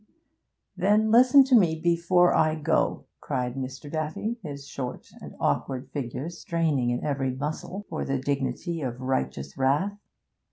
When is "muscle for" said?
7.35-8.03